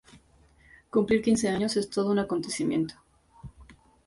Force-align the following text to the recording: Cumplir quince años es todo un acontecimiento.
Cumplir 0.89 1.21
quince 1.21 1.47
años 1.49 1.77
es 1.77 1.91
todo 1.91 2.09
un 2.09 2.17
acontecimiento. 2.17 2.95